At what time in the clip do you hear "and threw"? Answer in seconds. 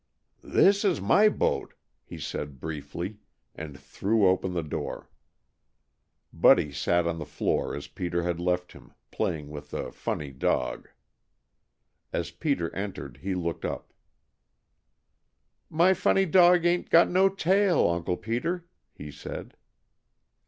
3.53-4.25